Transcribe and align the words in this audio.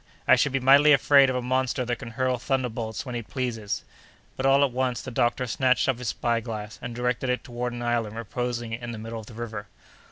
I 0.27 0.35
should 0.35 0.51
be 0.51 0.59
mightily 0.59 0.93
afraid 0.93 1.29
of 1.29 1.35
a 1.35 1.43
monster 1.43 1.85
that 1.85 1.97
can 1.99 2.09
hurl 2.09 2.39
thunderbolts 2.39 3.05
when 3.05 3.13
he 3.13 3.21
pleases." 3.21 3.83
But, 4.35 4.47
all 4.47 4.63
at 4.63 4.71
once, 4.71 4.99
the 4.99 5.11
doctor 5.11 5.45
snatched 5.45 5.87
up 5.87 5.99
his 5.99 6.07
spy 6.07 6.39
glass, 6.39 6.79
and 6.81 6.95
directed 6.95 7.29
it 7.29 7.43
toward 7.43 7.71
an 7.71 7.83
island 7.83 8.15
reposing 8.15 8.73
in 8.73 8.93
the 8.93 8.97
middle 8.97 9.19
of 9.19 9.27
the 9.27 9.35
river. 9.35 9.67